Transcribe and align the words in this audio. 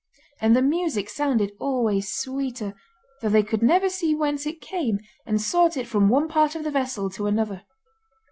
And 0.39 0.55
the 0.55 0.63
music 0.63 1.11
sounded 1.11 1.51
always 1.59 2.11
sweeter, 2.11 2.73
though 3.21 3.29
they 3.29 3.43
could 3.43 3.61
never 3.61 3.87
see 3.87 4.15
whence 4.15 4.47
it 4.47 4.59
came, 4.59 4.97
and 5.27 5.39
sought 5.39 5.77
it 5.77 5.85
from 5.85 6.09
one 6.09 6.27
part 6.27 6.55
of 6.55 6.63
the 6.63 6.71
vessel 6.71 7.07
to 7.11 7.27
another. 7.27 7.61